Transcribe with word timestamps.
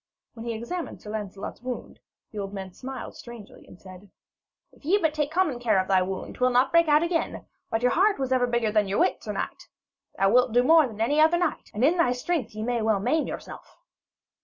When 0.33 0.47
he 0.47 0.53
had 0.53 0.57
examined 0.61 0.99
Sir 0.99 1.11
Lancelot's 1.11 1.61
wound, 1.61 1.99
the 2.31 2.39
old 2.39 2.53
man 2.55 2.73
smiled 2.73 3.15
strangely, 3.15 3.67
and 3.67 3.79
said: 3.79 4.09
'If 4.71 4.83
ye 4.83 4.99
take 5.11 5.29
but 5.29 5.31
common 5.31 5.59
care 5.59 5.77
of 5.79 5.87
thy 5.87 6.01
wound, 6.01 6.33
'twill 6.33 6.49
not 6.49 6.71
break 6.71 6.87
out 6.87 7.03
again, 7.03 7.45
but 7.69 7.83
your 7.83 7.91
heart 7.91 8.17
was 8.17 8.31
ever 8.31 8.47
bigger 8.47 8.71
than 8.71 8.87
thy 8.87 8.95
wit, 8.95 9.21
sir 9.21 9.33
knight. 9.33 9.67
Thou 10.17 10.31
wilt 10.31 10.53
do 10.53 10.63
more 10.63 10.87
than 10.87 10.99
any 11.01 11.21
other 11.21 11.37
knight, 11.37 11.69
and 11.71 11.85
in 11.85 11.97
thy 11.97 12.13
strength 12.13 12.55
ye 12.55 12.63
may 12.63 12.81
well 12.81 12.99
maim 12.99 13.27
yourself.' 13.27 13.77